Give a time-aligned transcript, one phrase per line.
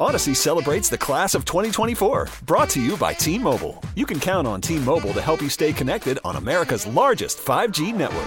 [0.00, 3.82] Audacy celebrates the class of 2024, brought to you by T Mobile.
[3.96, 7.92] You can count on T Mobile to help you stay connected on America's largest 5G
[7.92, 8.24] network.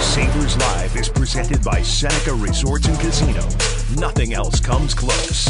[0.00, 3.42] Sabres Live is presented by Seneca Resorts and Casino.
[4.00, 5.46] Nothing else comes close.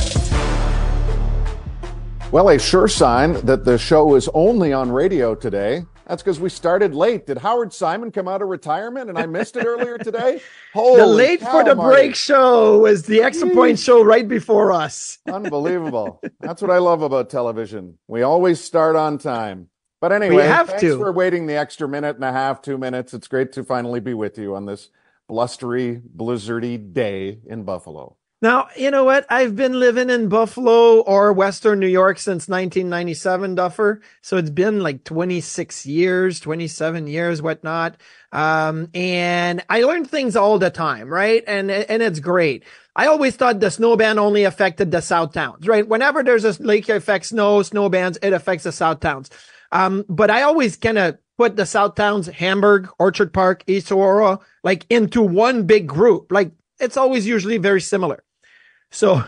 [2.32, 5.84] Well, a sure sign that the show is only on radio today.
[6.06, 7.26] That's because we started late.
[7.26, 10.40] Did Howard Simon come out of retirement and I missed it earlier today?
[10.74, 11.96] Holy the late cow, for the Marty.
[11.96, 15.18] break show was the extra point show right before us.
[15.26, 16.20] Unbelievable.
[16.40, 17.98] That's what I love about television.
[18.06, 19.68] We always start on time.
[20.00, 20.98] But anyway, we have thanks to.
[20.98, 23.14] for waiting the extra minute and a half, two minutes.
[23.14, 24.90] It's great to finally be with you on this
[25.28, 28.16] blustery, blizzardy day in Buffalo.
[28.44, 29.24] Now, you know what?
[29.30, 34.02] I've been living in Buffalo or Western New York since 1997, Duffer.
[34.20, 37.96] So it's been like 26 years, 27 years, whatnot.
[38.32, 41.42] Um, and I learned things all the time, right?
[41.46, 42.64] And, and it's great.
[42.94, 45.88] I always thought the snow ban only affected the south towns, right?
[45.88, 49.30] Whenever there's a lake effect snow, snow bans, it affects the south towns.
[49.72, 54.38] Um, but I always kind of put the south towns, Hamburg, Orchard Park, East Aurora,
[54.62, 56.30] like into one big group.
[56.30, 58.22] Like it's always usually very similar.
[58.94, 59.24] So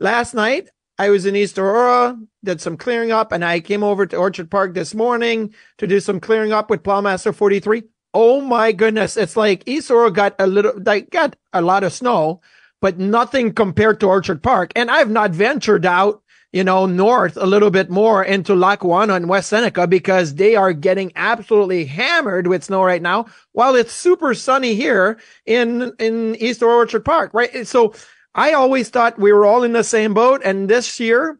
[0.00, 4.06] last night I was in East Aurora, did some clearing up, and I came over
[4.06, 7.82] to Orchard Park this morning to do some clearing up with Plowmaster 43.
[8.14, 9.18] Oh my goodness.
[9.18, 12.40] It's like East Aurora got a little, like got a lot of snow,
[12.80, 14.72] but nothing compared to Orchard Park.
[14.76, 19.28] And I've not ventured out, you know, north a little bit more into Lackawanna and
[19.28, 24.32] West Seneca because they are getting absolutely hammered with snow right now while it's super
[24.32, 27.66] sunny here in, in East Orchard Park, right?
[27.66, 27.92] So
[28.34, 30.42] I always thought we were all in the same boat.
[30.44, 31.38] And this year,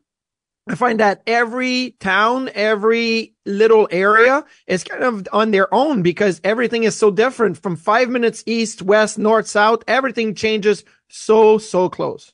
[0.69, 6.41] I find that every town, every little area is kind of on their own because
[6.45, 9.83] everything is so different from five minutes east, west, north, south.
[9.89, 12.33] Everything changes so, so close.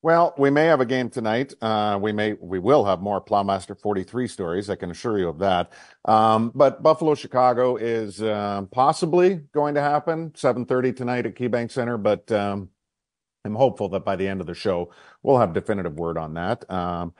[0.00, 1.54] Well, we may have a game tonight.
[1.62, 4.68] Uh, we may, we will have more Plowmaster 43 stories.
[4.68, 5.72] I can assure you of that.
[6.06, 11.98] Um, but Buffalo, Chicago is uh, possibly going to happen 7:30 tonight at KeyBank Center.
[11.98, 12.70] But um,
[13.44, 14.90] I'm hopeful that by the end of the show,
[15.22, 16.68] we'll have definitive word on that.
[16.70, 17.12] Um,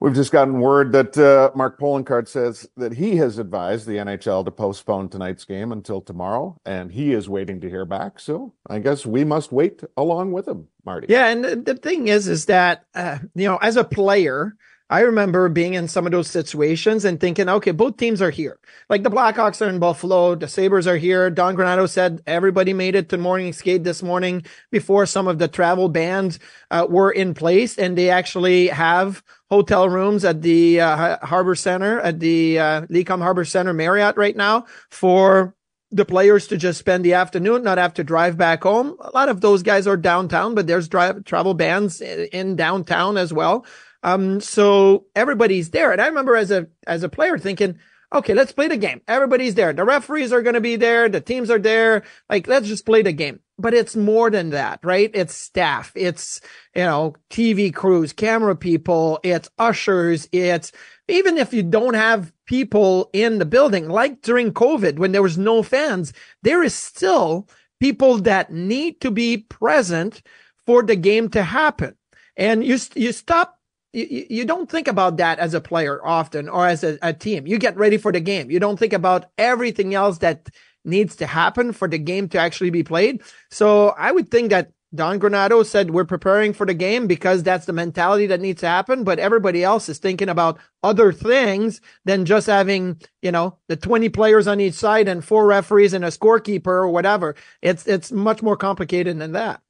[0.00, 4.44] we've just gotten word that uh, Mark Poloncarz says that he has advised the NHL
[4.44, 8.18] to postpone tonight's game until tomorrow, and he is waiting to hear back.
[8.18, 11.06] So I guess we must wait along with him, Marty.
[11.08, 14.56] Yeah, and the thing is, is that uh, you know, as a player,
[14.94, 18.60] I remember being in some of those situations and thinking, okay, both teams are here.
[18.88, 21.30] Like the Blackhawks are in Buffalo, the Sabres are here.
[21.30, 25.48] Don Granato said everybody made it to morning skate this morning before some of the
[25.48, 26.38] travel bans
[26.70, 31.98] uh, were in place, and they actually have hotel rooms at the uh, Harbor Center
[31.98, 35.56] at the uh, Lecom Harbor Center Marriott right now for
[35.90, 38.96] the players to just spend the afternoon, not have to drive back home.
[39.00, 43.32] A lot of those guys are downtown, but there's drive travel bans in downtown as
[43.32, 43.64] well.
[44.04, 45.90] Um, so everybody's there.
[45.90, 47.78] And I remember as a, as a player thinking,
[48.14, 49.00] okay, let's play the game.
[49.08, 49.72] Everybody's there.
[49.72, 51.08] The referees are going to be there.
[51.08, 52.04] The teams are there.
[52.28, 53.40] Like, let's just play the game.
[53.58, 55.10] But it's more than that, right?
[55.14, 55.92] It's staff.
[55.94, 56.40] It's,
[56.74, 59.20] you know, TV crews, camera people.
[59.22, 60.28] It's ushers.
[60.32, 60.70] It's
[61.08, 65.38] even if you don't have people in the building, like during COVID when there was
[65.38, 67.48] no fans, there is still
[67.80, 70.22] people that need to be present
[70.66, 71.96] for the game to happen.
[72.36, 73.53] And you, you stop
[73.94, 77.46] you, you don't think about that as a player often or as a, a team.
[77.46, 78.50] You get ready for the game.
[78.50, 80.50] You don't think about everything else that
[80.84, 83.22] needs to happen for the game to actually be played.
[83.50, 87.66] So I would think that Don Granato said we're preparing for the game because that's
[87.66, 89.02] the mentality that needs to happen.
[89.02, 94.08] But everybody else is thinking about other things than just having, you know, the 20
[94.10, 97.34] players on each side and four referees and a scorekeeper or whatever.
[97.62, 99.60] It's, it's much more complicated than that.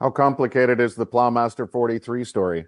[0.00, 2.66] How complicated is the Plowmaster 43 story?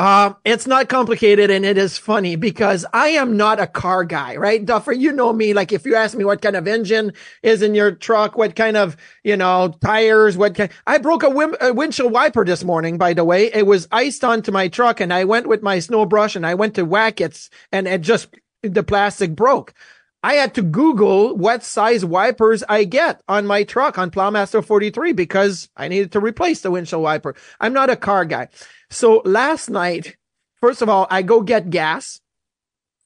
[0.00, 4.36] Um, it's not complicated and it is funny because I am not a car guy,
[4.36, 4.64] right?
[4.64, 5.54] Duffer, you know me.
[5.54, 7.12] Like if you ask me what kind of engine
[7.42, 11.26] is in your truck, what kind of, you know, tires, what kind, I broke a,
[11.26, 13.52] wim, a windshield wiper this morning, by the way.
[13.52, 16.54] It was iced onto my truck and I went with my snow brush and I
[16.54, 18.28] went to whack it and it just,
[18.62, 19.74] the plastic broke.
[20.22, 25.12] I had to Google what size wipers I get on my truck on Plowmaster 43
[25.12, 27.36] because I needed to replace the windshield wiper.
[27.60, 28.48] I'm not a car guy.
[28.90, 30.16] So last night,
[30.60, 32.20] first of all, I go get gas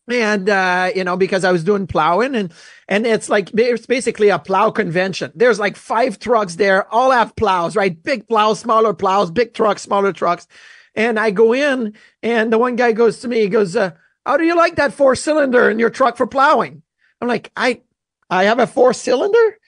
[0.08, 2.52] and uh, you know because i was doing plowing and
[2.88, 7.36] and it's like it's basically a plow convention there's like five trucks there all have
[7.36, 10.48] plows right big plows smaller plows big trucks smaller trucks
[10.94, 13.92] and i go in and the one guy goes to me he goes uh,
[14.26, 16.82] how do you like that four cylinder in your truck for plowing
[17.22, 17.80] i'm like i
[18.28, 19.58] i have a four cylinder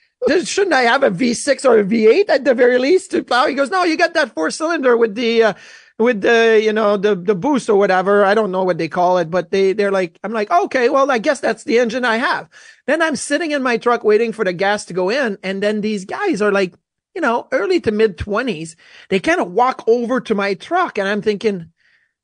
[0.43, 3.45] shouldn't I have a V6 or a V8 at the very least to plow?
[3.45, 5.53] He goes, no, you got that four cylinder with the, uh,
[5.97, 8.25] with the you know the the boost or whatever.
[8.25, 11.09] I don't know what they call it, but they they're like I'm like okay, well
[11.09, 12.49] I guess that's the engine I have.
[12.87, 15.81] Then I'm sitting in my truck waiting for the gas to go in, and then
[15.81, 16.73] these guys are like
[17.13, 18.75] you know early to mid twenties.
[19.09, 21.71] They kind of walk over to my truck, and I'm thinking,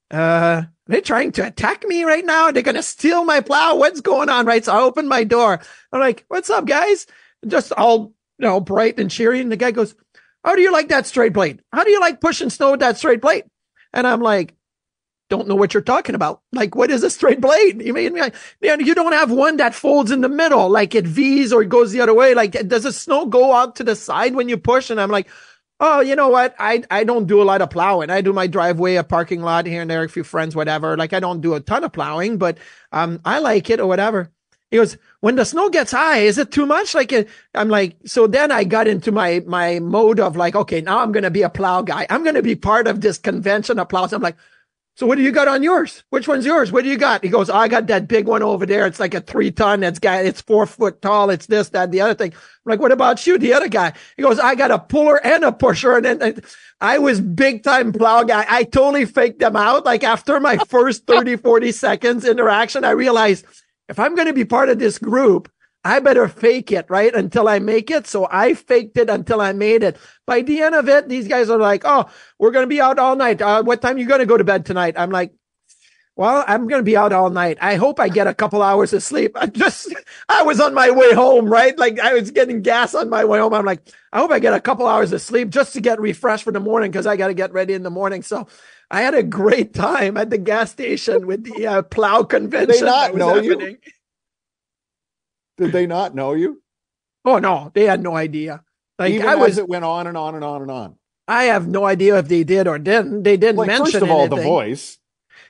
[0.10, 0.63] uh.
[0.88, 2.51] They're trying to attack me right now.
[2.51, 3.75] They're going to steal my plow.
[3.75, 4.45] What's going on?
[4.45, 4.66] Right.
[4.66, 5.60] So I open my door.
[5.94, 7.07] I'm like, what's up, guys?
[7.48, 9.39] Just all, you know, bright and cheery.
[9.39, 9.95] And the guy goes,
[10.44, 11.62] how do you like that straight blade?
[11.72, 13.45] How do you like pushing snow with that straight blade?
[13.94, 14.56] And I'm like,
[15.30, 16.42] don't know what you're talking about.
[16.51, 17.81] Like, what is a straight blade?
[17.81, 18.18] You mean,
[18.62, 21.94] you don't have one that folds in the middle, like it V's or it goes
[21.94, 22.33] the other way.
[22.33, 24.89] Like, does the snow go out to the side when you push?
[24.89, 25.30] And I'm like,
[25.81, 26.56] oh, you know what?
[26.60, 28.12] I, I don't do a lot of plowing.
[28.12, 30.95] I do my driveway, a parking lot here and there, a few friends, whatever.
[30.95, 32.60] Like, I don't do a ton of plowing, but,
[32.92, 34.31] um, I like it or whatever.
[34.69, 36.94] He goes, when the snow gets high, is it too much?
[36.95, 37.12] Like,
[37.54, 41.12] I'm like, so then I got into my, my mode of like, okay, now I'm
[41.12, 42.06] going to be a plow guy.
[42.10, 44.13] I'm going to be part of this convention of plows.
[44.13, 44.38] I'm like,
[44.95, 46.03] so what do you got on yours?
[46.09, 46.71] Which one's yours?
[46.71, 47.23] What do you got?
[47.23, 48.85] He goes, oh, I got that big one over there.
[48.85, 49.83] It's like a three ton.
[49.83, 51.29] It's got, it's four foot tall.
[51.29, 52.33] It's this, that, the other thing.
[52.33, 53.38] I'm like, what about you?
[53.38, 53.93] The other guy.
[54.17, 55.95] He goes, I got a puller and a pusher.
[55.95, 56.41] And then
[56.81, 58.45] I was big time plow guy.
[58.47, 59.85] I totally faked them out.
[59.85, 63.45] Like after my first 30, 40 seconds interaction, I realized
[63.87, 65.49] if I'm going to be part of this group,
[65.83, 67.13] I better fake it, right?
[67.13, 68.06] Until I make it.
[68.07, 69.98] So I faked it until I made it.
[70.28, 72.06] By the end of it, these guys are like, Oh,
[72.38, 73.42] we're going to be out all night.
[73.42, 74.95] Uh, what time are you going to go to bed tonight?
[74.98, 75.33] I'm like,
[76.16, 77.57] well, I'm going to be out all night.
[77.62, 79.31] I hope I get a couple hours of sleep.
[79.36, 79.94] I just,
[80.30, 81.78] I was on my way home, right?
[81.78, 83.54] Like I was getting gas on my way home.
[83.54, 83.81] I'm like,
[84.12, 86.60] I hope I get a couple hours of sleep just to get refreshed for the
[86.60, 88.24] morning because I got to get ready in the morning.
[88.24, 88.48] So
[88.92, 92.68] I had a great time at the gas station with the uh, plow convention.
[92.68, 93.80] Did they not know happening.
[93.81, 93.92] you?
[95.61, 96.61] Did they not know you?
[97.23, 98.63] Oh no, they had no idea.
[98.97, 100.95] Like Even I was, as it went on and on and on and on.
[101.27, 103.23] I have no idea if they did or didn't.
[103.23, 104.37] They didn't Like mention first of all, anything.
[104.39, 104.97] the voice.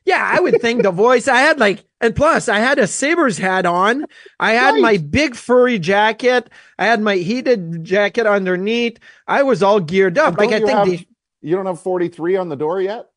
[0.05, 1.27] Yeah, I would think the voice.
[1.27, 4.05] I had like, and plus I had a Sabres hat on.
[4.39, 4.81] I had Right.
[4.81, 6.49] my big furry jacket.
[6.79, 8.97] I had my heated jacket underneath.
[9.27, 10.37] I was all geared up.
[10.37, 11.05] Like I think have- the,
[11.41, 13.07] You don't have 43 on the door yet?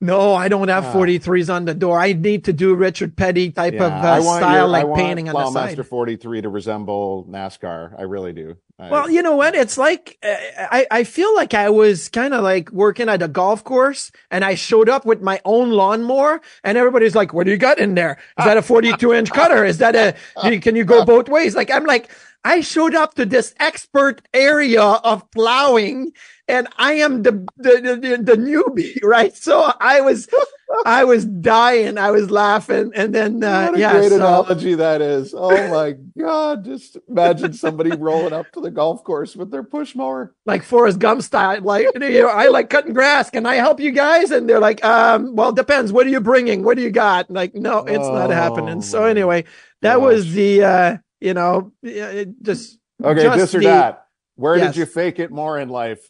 [0.00, 0.92] No, I don't have Ah.
[0.94, 1.98] 43s on the door.
[1.98, 5.34] I need to do Richard Petty type of I uh, style, your- like painting on
[5.34, 5.76] the side.
[5.76, 7.98] Plowmaster 43 to resemble NASCAR.
[7.98, 8.56] I really do.
[8.78, 9.54] I- Well, you know what?
[9.54, 13.28] It's like uh, I I feel like I was kind of like working at a
[13.28, 17.50] golf course, and I showed up with my own lawnmower, and everybody's like, "What do
[17.50, 18.16] you got in there?
[18.38, 19.66] Is that a 42 inch cutter?
[19.66, 20.14] Is that a?
[20.60, 22.08] Can you go both ways?" Like I'm like,
[22.44, 26.12] I showed up to this expert area of plowing,
[26.48, 29.36] and I am the the the, the newbie, right?
[29.36, 30.28] So I was
[30.86, 34.74] I was dying, I was laughing, and then uh, what a yeah, great so- analogy
[34.76, 35.34] that is.
[35.36, 36.64] Oh my God.
[36.64, 40.34] Just imagine somebody rolling up to the golf course with their push mower.
[40.46, 41.60] like Forrest Gump style.
[41.60, 43.30] Like, you know, I like cutting grass.
[43.30, 44.30] Can I help you guys?
[44.30, 45.92] And they're like, um, well, depends.
[45.92, 46.62] What are you bringing?
[46.62, 47.30] What do you got?
[47.30, 48.80] Like, no, it's not Oh, happening.
[48.80, 49.44] So anyway,
[49.82, 54.06] that was the, uh, you know, just, Okay, just this or the- that.
[54.36, 54.74] Where Yes.
[54.74, 56.08] did you fake it more in life?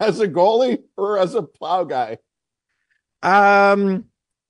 [0.00, 2.18] As a goalie or as a plow guy?
[3.22, 4.04] um,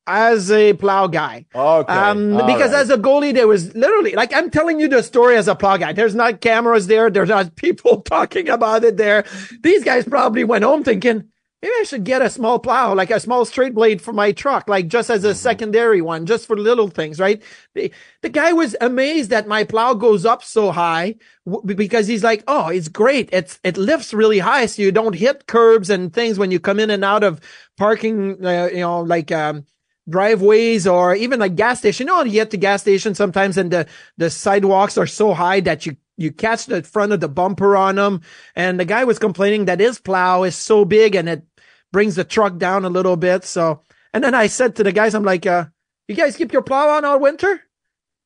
[0.07, 1.45] as a plow guy.
[1.55, 1.93] Okay.
[1.93, 2.81] Um, because right.
[2.81, 5.77] as a goalie, there was literally like I'm telling you the story as a plow
[5.77, 5.93] guy.
[5.93, 7.11] There's not cameras there.
[7.11, 9.25] There's not people talking about it there.
[9.63, 11.25] These guys probably went home thinking
[11.63, 14.69] maybe I should get a small plow, like a small straight blade for my truck,
[14.69, 17.43] like just as a secondary one, just for little things, right?
[17.75, 22.25] The, the guy was amazed that my plow goes up so high w- because he's
[22.25, 23.29] like, oh, it's great.
[23.33, 26.79] It's it lifts really high, so you don't hit curbs and things when you come
[26.81, 27.41] in and out of
[27.77, 28.45] parking.
[28.45, 29.65] Uh, you know, like um,
[30.09, 32.07] driveways or even like gas station.
[32.07, 33.87] You know, you get to gas station sometimes and the,
[34.17, 37.95] the sidewalks are so high that you, you catch the front of the bumper on
[37.95, 38.21] them.
[38.55, 41.45] And the guy was complaining that his plow is so big and it
[41.93, 43.45] brings the truck down a little bit.
[43.45, 43.83] So,
[44.13, 45.67] and then I said to the guys, I'm like, uh,
[46.09, 47.63] you guys keep your plow on all winter?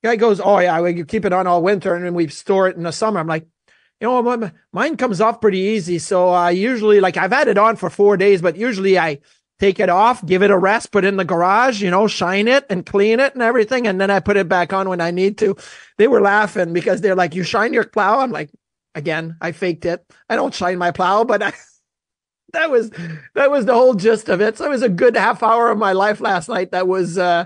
[0.03, 2.77] Guy goes, oh yeah, we keep it on all winter and then we store it
[2.77, 3.21] in the summer.
[3.21, 3.47] I'm like,
[4.01, 5.99] you know, mine comes off pretty easy.
[5.99, 9.21] So I usually like I've had it on for four days, but usually I
[9.63, 12.49] take it off, give it a rest, put it in the garage, you know, shine
[12.49, 13.87] it and clean it and everything.
[13.87, 15.57] And then I put it back on when I need to.
[15.99, 18.19] They were laughing because they're like, you shine your plow.
[18.19, 18.51] I'm like,
[18.97, 20.05] again, I faked it.
[20.29, 21.53] I don't shine my plow, but I,
[22.55, 22.91] that was,
[23.37, 24.59] that was the whole gist of it.
[24.59, 26.73] So it was a good half hour of my life last night.
[26.73, 27.45] That was, uh,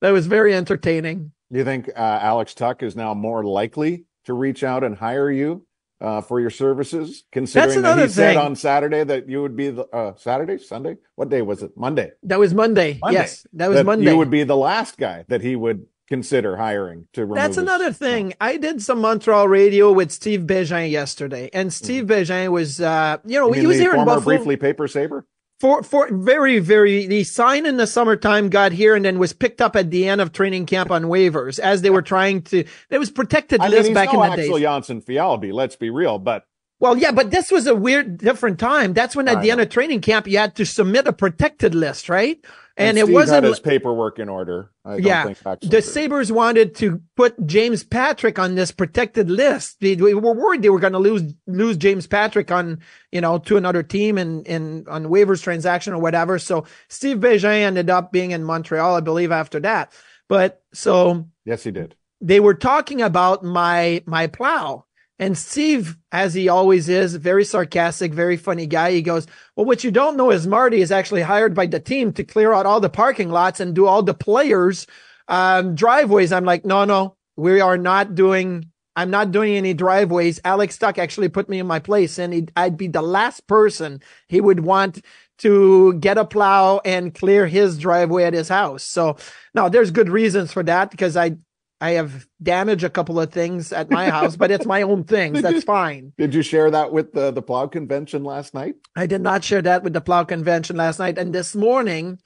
[0.00, 1.30] that was very entertaining.
[1.50, 5.64] You think uh, Alex Tuch is now more likely to reach out and hire you
[6.02, 9.70] uh, for your services, considering that he another said on Saturday that you would be
[9.70, 10.96] the uh, Saturday, Sunday?
[11.14, 11.76] What day was it?
[11.76, 12.10] Monday.
[12.24, 12.98] That was Monday.
[13.00, 13.20] Monday.
[13.20, 14.10] Yes, that was Monday.
[14.10, 17.36] You would be the last guy that he would consider hiring to remove.
[17.36, 18.34] That's his- another thing.
[18.40, 23.38] I did some Montreal radio with Steve Bégin yesterday, and Steve Bégin was, uh, you
[23.38, 23.54] know, Mm-hmm.
[23.54, 25.24] You he was here in Buffalo briefly paper saver.
[25.62, 27.06] For for very very.
[27.06, 30.20] the sign in the summertime, got here, and then was picked up at the end
[30.20, 32.64] of training camp on waivers as they were trying to.
[32.90, 34.60] It was protected I mean, list he's back in the Axel days.
[34.62, 35.52] Janssen Fialbi.
[35.52, 36.46] Let's be real, but
[36.80, 38.92] Well, yeah, but this was a weird, different time.
[38.92, 41.76] That's when at I the end of training camp, you had to submit a protected
[41.76, 42.44] list, right?
[42.76, 43.44] And, it wasn't.
[43.44, 44.70] his paperwork in order.
[44.84, 45.82] I don't yeah, the.
[45.82, 49.80] Sabres wanted to put James Patrick on this protected list.
[49.80, 53.38] They, we were worried they were going to lose lose James Patrick on you know
[53.38, 56.38] to another team and in on waivers transaction or whatever.
[56.38, 59.92] So Steve Bégin ended up being in Montreal, I believe, after that.
[60.28, 61.94] But so Yes, he did.
[62.20, 64.86] they were talking about my my plow.
[65.22, 68.90] And Steve, as he always is, very sarcastic, very funny guy.
[68.90, 72.12] He goes, well, what you don't know is Marty is actually hired by the team
[72.14, 74.84] to clear out all the parking lots and do all the players,
[75.28, 76.32] um, driveways.
[76.32, 80.40] I'm like, no, no, we are not doing, I'm not doing any driveways.
[80.44, 84.02] Alex Tuch actually put me in my place and he'd, I'd be the last person
[84.26, 85.04] he would want
[85.38, 88.82] to get a plow and clear his driveway at his house.
[88.82, 89.18] So
[89.54, 91.36] now there's good reasons for that because I,
[91.82, 95.42] I have damaged a couple of things at my house, but it's my own things.
[95.42, 96.12] That's fine.
[96.16, 98.76] Did you share that with the the plow convention last night?
[98.94, 101.18] I did not share that with the plow convention last night.
[101.18, 102.20] And this morning,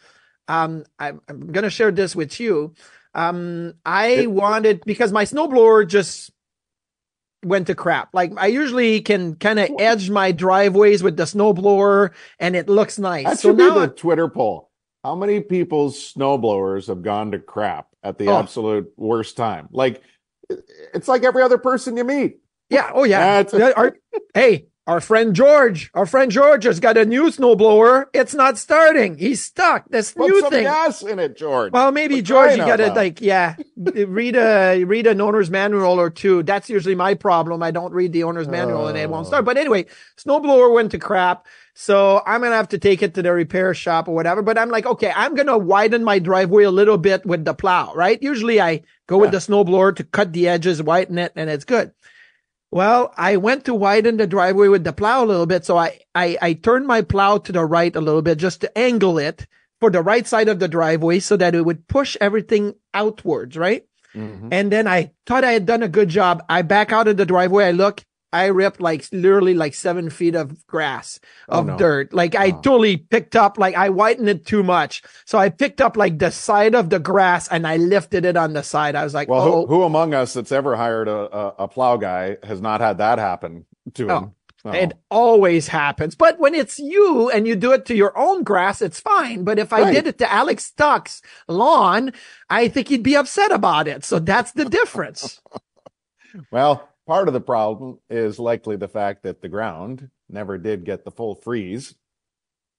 [0.46, 2.74] um, I'm, I'm going to share this with you.
[3.14, 6.30] Um, I It- wanted, because my snowblower just
[7.42, 8.10] went to crap.
[8.12, 12.98] Like I usually can kind of edge my driveways with the snowblower and it looks
[12.98, 13.24] nice.
[13.24, 14.70] That so be now the Twitter poll.
[15.02, 18.38] How many people's snowblowers have gone to crap at the Oh.
[18.38, 19.68] absolute worst time?
[19.72, 20.02] Like,
[20.94, 22.38] it's like every other person you meet.
[22.70, 22.90] Yeah.
[22.94, 23.44] Oh, yeah.
[23.76, 23.96] Our-
[24.34, 28.06] hey, our friend George, our friend George has got a new snowblower.
[28.14, 29.18] It's not starting.
[29.18, 29.88] He's stuck.
[29.90, 30.62] This Put new some thing.
[30.62, 31.72] gas in it, George.
[31.72, 36.10] Well, maybe George, you got to like, yeah, read a read an owner's manual or
[36.10, 36.44] two.
[36.44, 37.64] That's usually my problem.
[37.64, 39.28] I don't read the owner's manual and it won't oh.
[39.28, 39.44] start.
[39.44, 39.86] But anyway,
[40.18, 41.46] snowblower went to crap,
[41.78, 44.40] so I'm gonna have to take it to the repair shop or whatever.
[44.40, 47.92] But I'm like, okay, I'm gonna widen my driveway a little bit with the plow,
[47.94, 48.20] right?
[48.22, 51.92] Usually I go with the snowblower to cut the edges, whiten it, and it's good.
[52.70, 55.66] Well, I went to widen the driveway with the plow a little bit.
[55.66, 58.78] So I, I, I turned my plow to the right a little bit just to
[58.78, 59.46] angle it
[59.78, 63.84] for the right side of the driveway so that it would push everything outwards, right?
[64.14, 64.48] Mhm.
[64.50, 66.42] And then I thought I had done a good job.
[66.48, 67.66] I back out of the driveway.
[67.66, 68.02] I look,
[68.32, 71.76] I ripped like literally like seven feet of grass Oh, of no.
[71.78, 72.12] dirt.
[72.12, 72.60] Like I Oh.
[72.60, 75.02] totally picked up, like I whitened it too much.
[75.24, 78.52] So I picked up like the side of the grass and I lifted it on
[78.52, 78.94] the side.
[78.94, 81.68] I was like, Well, oh, who, who among us that's ever hired a, a, a
[81.68, 83.64] plow guy has not had that happen
[83.94, 84.32] to Oh, him?
[84.74, 86.16] It always happens.
[86.16, 89.44] But when it's you and you do it to your own grass, it's fine.
[89.44, 89.94] But if I Right.
[89.94, 92.12] did it to Alex Tuch's lawn,
[92.50, 94.04] I think he'd be upset about it.
[94.04, 95.40] So that's the difference.
[96.50, 101.04] well, part of the problem is likely the fact that the ground never did get
[101.04, 101.94] the full freeze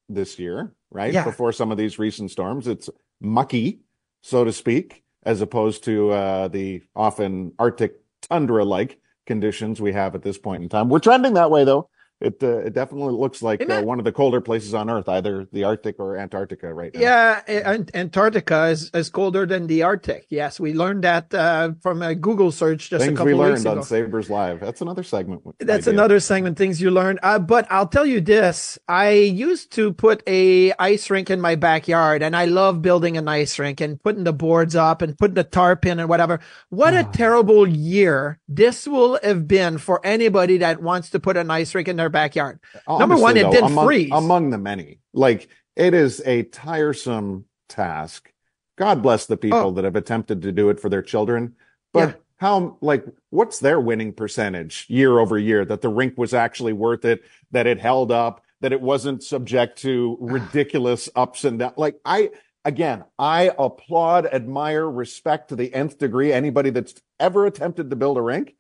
[0.10, 1.14] this year, right?
[1.14, 1.24] Yeah.
[1.24, 3.82] Before some of these recent storms, it's mucky,
[4.22, 10.22] so to speak, as opposed to uh, the often Arctic tundra-like conditions we have at
[10.22, 10.90] this point in time.
[10.90, 11.90] We're trending that way, though.
[12.20, 15.48] It uh, it definitely looks like uh, one of the colder places on Earth, either
[15.52, 17.00] the Arctic or Antarctica, right now.
[17.00, 17.42] yeah.
[17.48, 20.26] An- Antarctica is, is colder than the Arctic.
[20.30, 20.60] Yes.
[20.60, 23.68] We learned that uh, from a Google search just a Things couple we weeks learned
[23.68, 23.78] ago.
[23.78, 24.62] on Sabres Live.
[24.62, 25.44] That's another segment.
[25.60, 25.94] That's idea.
[26.00, 27.20] another segment, things you learned.
[27.22, 28.80] Uh, but I'll tell you this.
[28.88, 33.28] I used to put a ice rink in my backyard and I love building an
[33.28, 36.40] ice rink and putting the boards up and putting the tarp in and whatever.
[36.70, 37.02] What Ah.
[37.02, 41.76] a terrible year this will have been for anybody that wants to put an ice
[41.76, 42.60] rink in their backyard.
[42.88, 44.10] Uh, Number Honestly, one, it though, didn't among, freeze.
[44.14, 48.32] Among the many, like it is a tiresome task.
[48.78, 49.72] God bless the people Oh.
[49.72, 51.56] that have attempted to do it for their children.
[51.94, 52.14] But Yeah.
[52.38, 57.04] how, like, what's their winning percentage year over year that the rink was actually worth
[57.06, 61.74] it, that it held up, that it wasn't subject to ridiculous ups and downs?
[61.78, 62.30] Like, I,
[62.66, 68.18] again, I applaud, admire, respect to the nth degree anybody that's ever attempted to build
[68.18, 68.56] a rink.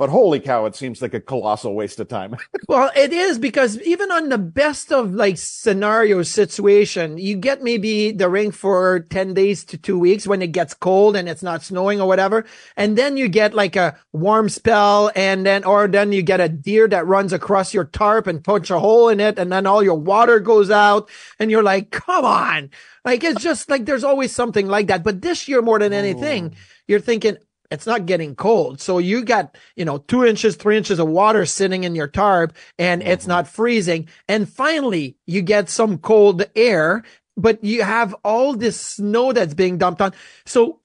[0.00, 2.34] But holy cow, it seems like a colossal waste of time.
[2.68, 8.12] Well, it is because even on the best of like scenario situation, you get maybe
[8.12, 11.64] the ring for 10 days to two weeks when it gets cold and it's not
[11.64, 12.46] snowing or whatever.
[12.76, 16.48] And then you get like a warm spell and then, or then you get a
[16.48, 19.36] deer that runs across your tarp and punch a hole in it.
[19.36, 22.70] And then all your water goes out and you're like, come on.
[23.04, 25.02] Like it's just like there's always something like that.
[25.02, 26.54] But this year more than anything,
[26.86, 27.36] you're thinking,
[27.70, 28.80] it's not getting cold.
[28.80, 32.54] So you got, you know, two inches, three inches of water sitting in your tarp
[32.78, 33.10] and mm-hmm.
[33.10, 34.08] it's not freezing.
[34.28, 37.04] And finally you get some cold air,
[37.36, 40.12] but you have all this snow that's being dumped on.
[40.44, 40.80] So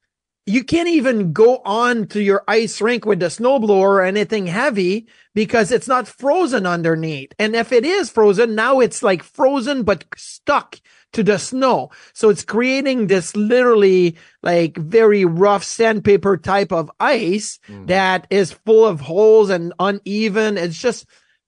[0.46, 5.08] you can't even go on to your ice rink with the snowblower or anything heavy
[5.34, 7.34] because it's not frozen underneath.
[7.40, 10.80] And if it is frozen, now it's like frozen but stuck
[11.16, 11.90] to the snow.
[12.14, 17.88] So it's creating this literally like very rough sandpaper type of ice mm-hmm.
[17.88, 20.58] that is full of holes and uneven.
[20.58, 21.06] It's just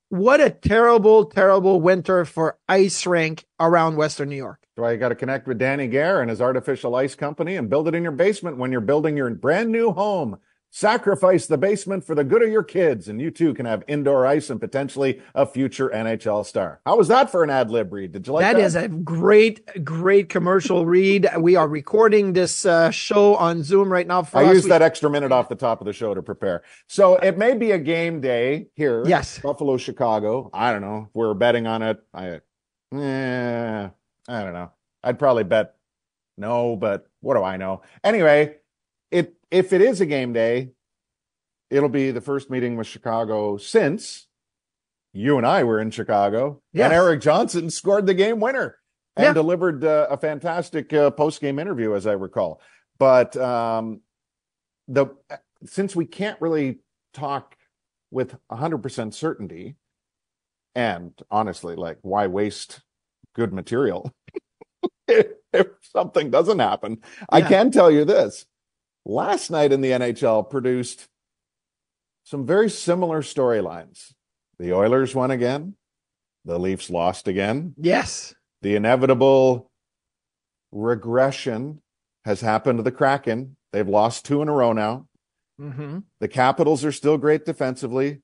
[0.10, 4.60] what a terrible, terrible winter for ice rink around Western New York.
[4.62, 7.70] That's why you got to connect with Danny Gare and his artificial ice company and
[7.70, 10.38] build it in your basement when you're building your brand new home.
[10.70, 14.28] Sacrifice the basement for the good of your kids, and you too can have indoor
[14.28, 16.82] ice and potentially a future NHL star.
[16.86, 18.12] How was that for an ad lib read?
[18.12, 18.58] Did you like that?
[18.58, 21.30] that is a great, great commercial read.
[21.40, 24.24] We are recording this uh, show on Zoom right now.
[24.24, 24.56] For I us.
[24.56, 26.64] used that extra minute off the top of the show to prepare.
[26.88, 29.04] So it may be a game day here.
[29.08, 29.40] Yes.
[29.40, 30.50] Buffalo, Chicago.
[30.54, 31.08] I don't know.
[31.10, 32.04] If we're betting on it.
[32.14, 32.42] I,
[32.94, 33.90] eh,
[34.28, 34.72] I don't know.
[35.04, 35.76] I'd probably bet
[36.38, 37.82] no, but what do I know?
[38.04, 38.58] Anyway,
[39.12, 40.72] it if it is a game day,
[41.70, 44.28] it'll be the first meeting with Chicago since
[45.14, 46.86] you and I were in Chicago, Yes.
[46.86, 48.78] and Erik Johnson scored the game winner
[49.16, 49.34] and Yeah.
[49.34, 52.62] delivered uh, a fantastic uh, post game interview, as I recall.
[53.00, 54.02] But um,
[54.88, 55.08] the
[55.66, 56.80] since we can't really
[57.14, 57.56] talk
[58.12, 59.76] with 100% certainty
[60.76, 62.82] and honestly like why waste
[63.34, 64.14] good material
[65.08, 67.00] if, if something doesn't happen
[67.32, 68.46] i can tell you this
[69.08, 71.08] last night in the nhl produced
[72.24, 74.14] some very similar storylines
[74.60, 75.76] the oilers won again
[76.46, 78.34] the leafs lost again yes.
[78.62, 79.70] the inevitable
[80.72, 81.82] regression
[82.26, 85.08] has happened to the kraken they've lost two in a row now
[85.58, 88.22] hmm the Capitals are still great defensively.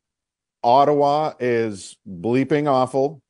[0.64, 3.22] Ottawa is bleeping awful.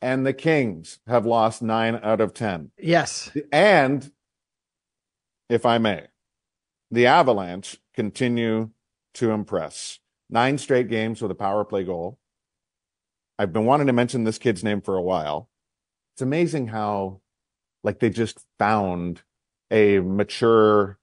[0.00, 2.70] And the Kings have lost nine out of 10.
[2.78, 3.30] Yes.
[3.50, 4.10] And,
[5.48, 6.08] if I may,
[6.94, 8.70] the Avalanche continue
[9.14, 9.98] to impress.
[10.30, 12.18] Nine straight games with a power play goal.
[13.38, 15.48] I've been wanting to mention this kid's name for a while.
[16.14, 17.20] It's amazing how,
[17.82, 19.22] like, they just found
[19.70, 20.98] a mature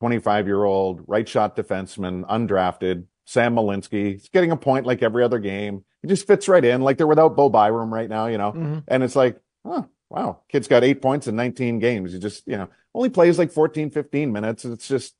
[0.00, 4.12] 25 year old right shot defenseman, undrafted, Sam Malinski.
[4.12, 5.84] He's getting a point like every other game.
[6.02, 6.80] He just fits right in.
[6.80, 8.52] Like they're without Bo Byram right now, you know?
[8.52, 8.84] Mhm.
[8.88, 12.12] And it's like, oh, wow, kid's got eight points in 19 games.
[12.12, 14.64] He just, you know, only plays like 14, 15 minutes.
[14.64, 15.14] It's just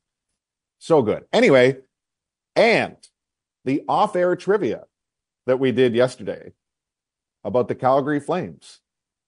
[0.79, 1.23] so good.
[1.31, 1.77] Anyway,
[2.55, 2.97] and
[3.63, 4.83] the off air trivia
[5.45, 6.51] that we did yesterday
[7.43, 8.81] about the Calgary Flames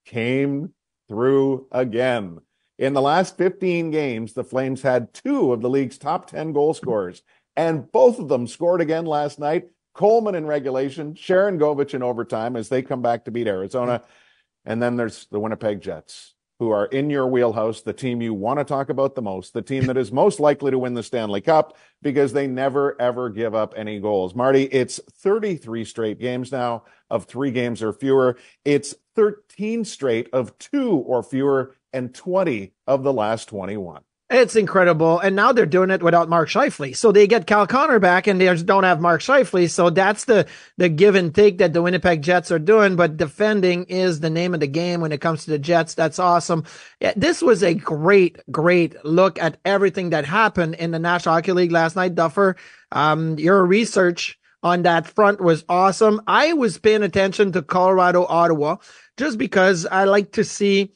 [0.04, 0.72] came
[1.08, 2.38] through again.
[2.78, 6.74] In the last 15 games, the Flames had two of the league's top 10 goal
[6.74, 7.22] scorers,
[7.56, 9.68] and both of them scored again last night.
[9.94, 14.02] Coleman in regulation, Sharangovich in overtime as they come back to beat Arizona.
[14.64, 18.58] And then there's the Winnipeg Jets, who are in your wheelhouse, the team you want
[18.58, 21.40] to talk about the most, the team that is most likely to win the Stanley
[21.40, 24.34] Cup because they never, ever give up any goals.
[24.34, 28.38] Marty, it's 33 straight games now of three games or fewer.
[28.64, 34.02] It's 13 straight of two or fewer and 20 of the last 21.
[34.30, 35.20] It's incredible.
[35.20, 36.96] And now they're doing it without Mark Scheifele.
[36.96, 39.68] So they get Kyle Connor back and they just don't have Mark Scheifele.
[39.68, 40.46] So that's the,
[40.78, 42.96] the give and take that the Winnipeg Jets are doing.
[42.96, 45.94] But defending is the name of the game when it comes to the Jets.
[45.94, 46.64] That's awesome.
[47.14, 51.72] This was a great, great look at everything that happened in the National Hockey League
[51.72, 52.14] last night.
[52.14, 52.56] Duffer,
[52.92, 56.22] um, your research on that front was awesome.
[56.26, 58.76] I was paying attention to Colorado, Ottawa,
[59.18, 60.94] just because I like to see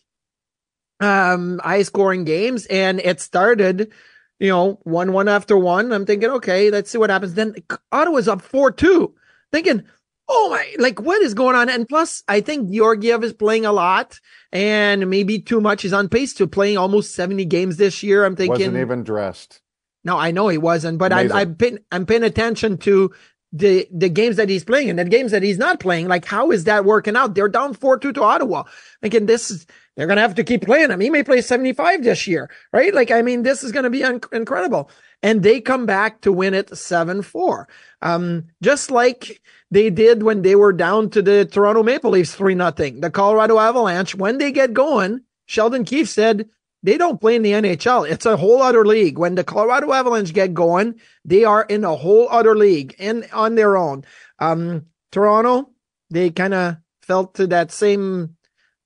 [1.00, 3.92] um high scoring games and it started
[4.40, 5.92] you know one one after one.
[5.92, 7.34] I'm thinking okay let's see what happens.
[7.34, 7.54] Then
[7.92, 9.14] ottawa's up four two.
[9.52, 9.84] Thinking
[10.28, 11.68] oh my like what is going on?
[11.68, 14.20] And plus i think georgiev is playing a lot
[14.52, 15.82] and maybe too much.
[15.82, 18.24] He's on pace to playing almost 70 games this year.
[18.24, 19.60] I'm thinking Wasn't even dressed.
[20.04, 21.12] no, I know he wasn't, but.
[21.12, 23.12] I'm paying, I'm paying attention to
[23.52, 26.08] the the games that he's playing and the games that he's not playing.
[26.08, 27.34] Like, how is that working out?
[27.34, 28.64] They're down four two to Ottawa.
[29.02, 31.00] Thinking this is they're gonna have to keep playing him.
[31.00, 32.94] He may play seventy five this year, right?
[32.94, 34.90] Like, I mean, this is gonna be un- incredible.
[35.22, 37.68] And they come back to win it seven four.
[38.02, 42.54] Um, just like they did when they were down to the Toronto Maple Leafs three
[42.54, 43.00] nothing.
[43.00, 46.48] The Colorado Avalanche, when they get going, Sheldon Keefe said
[46.82, 48.08] they don't play in the NHL.
[48.08, 49.18] It's a whole other league.
[49.18, 53.54] When the Colorado Avalanche get going, they are in a whole other league and on
[53.54, 54.04] their own.
[54.38, 55.70] Um, Toronto,
[56.10, 58.36] they kind of felt to that same.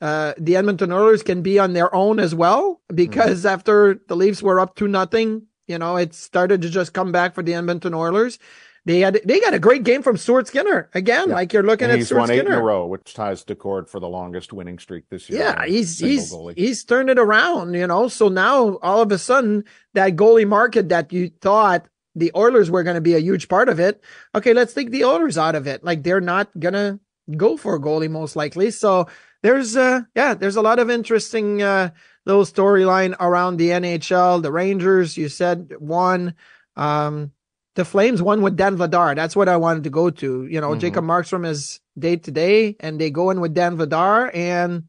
[0.01, 3.55] Uh, the Edmonton Oilers can be on their own as well because mm-hmm.
[3.55, 7.35] after the Leafs were up to nothing, you know, it started to just come back
[7.35, 8.39] for the Edmonton Oilers.
[8.85, 11.29] They had they got a great game from Stuart Skinner again.
[11.29, 11.35] Yeah.
[11.35, 12.43] Like you're looking and at he's Stuart won Skinner.
[12.43, 15.41] eight in a row, which ties Daccord for the longest winning streak this year.
[15.41, 16.55] Yeah, he's he's goalie.
[16.57, 17.75] he's turned it around.
[17.75, 19.65] You know, so now all of a sudden
[19.95, 23.69] that goalie market that you thought the Oilers were going to be a huge part
[23.69, 24.03] of it.
[24.35, 25.85] Okay, let's take the Oilers out of it.
[25.85, 26.99] Like they're not gonna
[27.37, 28.73] go for a goalie most likely.
[28.73, 29.07] So
[29.45, 31.91] there's uh yeah, there's a lot of interesting uh
[32.27, 34.43] little storyline around the NHL.
[34.43, 36.35] The Rangers, you said one.
[36.77, 37.33] Um,
[37.75, 39.15] the Flames won with Dan Vladar.
[39.15, 40.47] That's what I wanted to go to.
[40.47, 40.81] You know, mm-hmm.
[40.81, 44.85] Jacob Markstrom is day to day, and they go in with Dan Vladar, and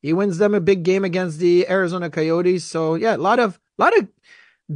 [0.00, 2.64] he wins them a big game against the Arizona Coyotes.
[2.64, 4.08] So yeah, a lot of a lot of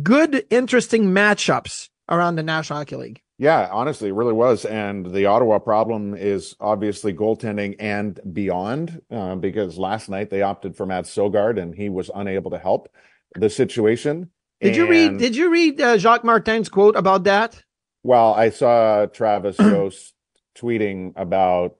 [0.03, 3.23] good, interesting matchups around the National Hockey League.
[3.39, 4.65] Yeah, honestly, it really was.
[4.65, 10.75] And the Ottawa problem is obviously goaltending and beyond, uh, because last night they opted
[10.75, 12.89] for Matt Sogaard and he was unable to help
[13.35, 14.31] the situation.
[14.61, 15.19] Did and, you read?
[15.19, 17.63] Did you read uh, Jacques Martin's quote about that?
[18.03, 20.15] Well, I saw Travis Yost
[20.57, 21.77] tweeting about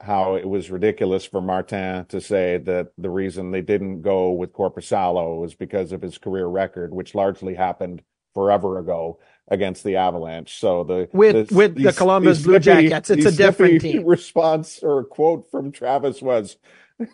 [0.00, 4.52] how it was ridiculous for Martin to say that the reason they didn't go with
[4.52, 8.02] Korpisalo was because of his career record, which largely happened
[8.34, 9.18] forever ago
[9.48, 10.58] against the Avalanche.
[10.58, 14.04] So the with the, with the Columbus Blue Jackets, it's a different team.
[14.06, 16.56] Response or quote from Travis was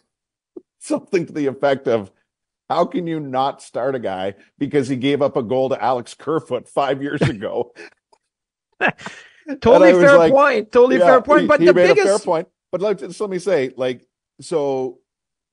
[0.78, 2.10] something to the effect of
[2.70, 6.14] how can you not start a guy because he gave up a goal to Alex
[6.14, 7.72] Kerfoot five years ago?
[9.60, 10.70] totally fair like, point.
[10.70, 11.48] Totally yeah, fair point.
[11.48, 12.46] But he, the biggest fair point.
[12.70, 14.06] But let, just let me say, like,
[14.40, 15.00] so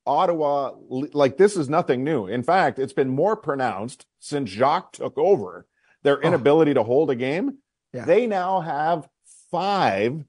[0.06, 2.28] Ottawa, like, this is nothing new.
[2.28, 5.66] In fact, it's been more pronounced since Jacques took over
[6.04, 6.28] their oh.
[6.28, 6.74] inability oh.
[6.74, 7.58] to hold a game.
[7.92, 8.04] Yeah.
[8.04, 9.08] They now have
[9.50, 10.24] five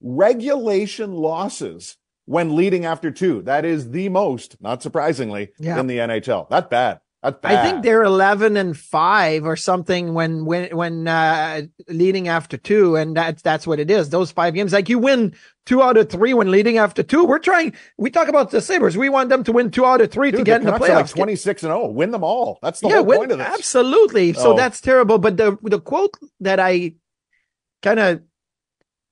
[0.00, 3.42] regulation losses when leading after two.
[3.42, 5.80] That is the most, not surprisingly, yeah.
[5.80, 6.48] in the NHL.
[6.50, 7.00] That's bad.
[7.22, 7.56] That's bad.
[7.56, 12.94] I think they're 11 and 5 or something when when when uh, leading after two
[12.94, 14.10] and that's that's what it is.
[14.10, 15.34] Those 5 games like you win
[15.64, 17.24] 2 out of 3 when leading after two.
[17.24, 18.96] We're trying we talk about the Sabres.
[18.96, 20.94] We want them to win 2 out of 3 Dude, to get in the playoffs.
[20.94, 21.86] like 26 and 0.
[21.88, 22.58] Win them all.
[22.62, 23.48] That's the yeah, whole win, point of this.
[23.48, 24.32] Absolutely.
[24.34, 24.56] So oh.
[24.56, 26.94] that's terrible, but the the quote that I
[27.82, 28.22] kind of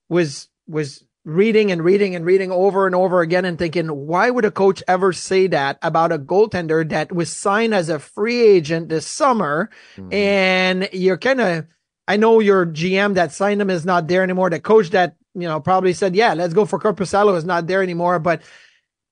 [0.07, 4.45] was was reading and reading and reading over and over again and thinking, why would
[4.45, 8.89] a coach ever say that about a goaltender that was signed as a free agent
[8.89, 9.71] this summer?
[9.97, 10.13] Mm-hmm.
[10.13, 11.65] And you're kind of,
[12.07, 14.51] I know your GM that signed him is not there anymore.
[14.51, 17.81] The coach that, you know, probably said, yeah, let's go for Korpisalo is not there
[17.81, 18.19] anymore.
[18.19, 18.43] But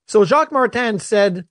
[0.08, 1.47] so Jacques Martin said,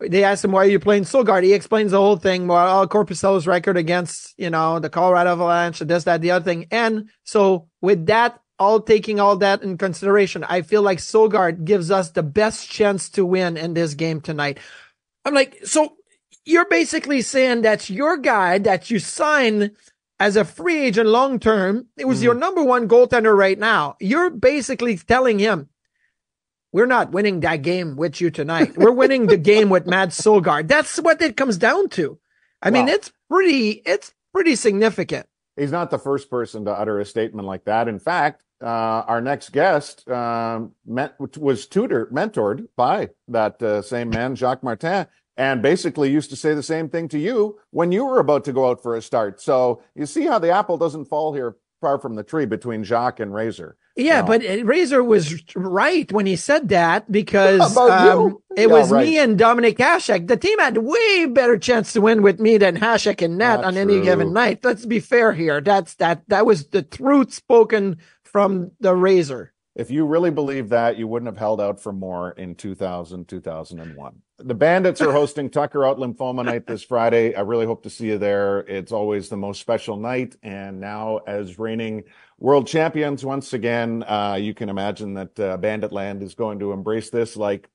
[0.00, 1.44] they asked him, why are you playing Sogaard?
[1.44, 2.48] He explains the whole thing.
[2.48, 6.66] Well, oh, Korpisalo's record against, you know, the Colorado Avalanche, this, that, the other thing.
[6.70, 11.90] And so with that all taking all that in consideration, I feel like Sogaard gives
[11.90, 14.58] us the best chance to win in this game tonight.
[15.24, 15.96] I'm like, so
[16.44, 19.72] you're basically saying that's your guy that you sign
[20.20, 21.88] as a free agent long term.
[21.96, 22.24] It was mm.
[22.24, 23.96] your number one goaltender right now.
[24.00, 25.68] You're basically telling him,
[26.72, 28.76] we're not winning that game with you tonight.
[28.78, 30.68] We're winning the game with Matt Sogaard.
[30.68, 32.18] That's what it comes down to.
[32.62, 32.72] I wow.
[32.72, 35.26] mean, it's pretty, it's pretty significant.
[35.56, 37.88] He's not the first person to utter a statement like that.
[37.88, 44.10] In fact, uh, our next guest um, met, was tutored, mentored by that uh, same
[44.10, 48.04] man, Jacques Martin, and basically used to say the same thing to you when you
[48.04, 49.40] were about to go out for a start.
[49.40, 53.20] So you see how the apple doesn't fall here far from the tree between Jacques
[53.20, 53.76] and Razor.
[53.94, 54.26] Yeah, you know?
[54.26, 59.06] but uh, Razor was right when he said that because um, it yeah, was right.
[59.06, 60.28] me and Dominic Hasek.
[60.28, 63.64] The team had way better chance to win with me than Hasek and net Not
[63.66, 63.82] on true.
[63.82, 64.64] any given night.
[64.64, 65.60] Let's be fair here.
[65.60, 66.22] That's that.
[66.28, 67.98] That was the truth spoken
[68.32, 69.52] from the razor.
[69.74, 74.22] If you really believe that, you wouldn't have held out for more in 2000, 2001.
[74.38, 77.34] The Bandits are hosting Tucker Out Lymphoma Night this Friday.
[77.34, 78.60] I really hope to see you there.
[78.60, 80.36] It's always the most special night.
[80.42, 82.04] And now, as reigning
[82.38, 86.72] world champions once again, uh, you can imagine that uh, Bandit Land is going to
[86.72, 87.70] embrace this like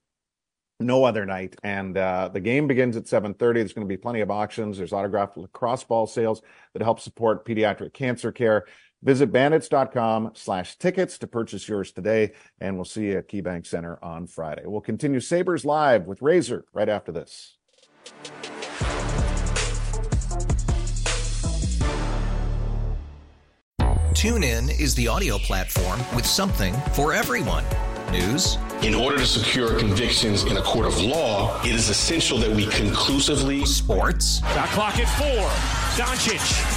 [0.79, 1.55] no other night.
[1.63, 3.37] And uh, the game begins at 7.30.
[3.55, 4.77] There's going to be plenty of auctions.
[4.77, 6.41] There's autographed lacrosse ball sales
[6.73, 8.65] that help support pediatric cancer care.
[9.03, 13.99] Visit bandits.com slash tickets to purchase yours today, and we'll see you at KeyBank Center
[14.01, 14.63] on Friday.
[14.65, 17.57] We'll continue Sabres Live with Razor right after this.
[24.17, 27.63] TuneIn is the audio platform with something for everyone.
[28.11, 28.57] News.
[28.81, 32.65] In order to secure convictions in a court of law, it is essential that we
[32.65, 33.63] conclusively.
[33.65, 34.39] Sports.
[34.39, 35.47] Got clock at four.
[36.03, 36.76] Doncic.